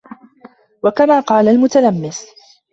وَكَمَا 0.83 1.19
قَالَ 1.19 1.47
الْمُتَلَمِّسُ 1.47 2.27